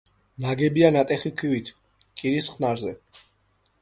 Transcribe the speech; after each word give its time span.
ნაგებია 0.45 0.89
ნატეხი 0.95 1.31
ქვით 1.41 1.69
კირის 2.23 2.51
ხსნარზე. 2.55 2.99